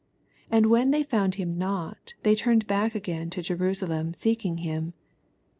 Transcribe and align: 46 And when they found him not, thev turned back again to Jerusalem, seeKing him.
46 0.47 0.47
And 0.53 0.65
when 0.65 0.89
they 0.89 1.03
found 1.03 1.35
him 1.35 1.59
not, 1.59 2.15
thev 2.23 2.35
turned 2.37 2.65
back 2.65 2.95
again 2.95 3.29
to 3.29 3.43
Jerusalem, 3.43 4.13
seeKing 4.13 4.61
him. 4.61 4.93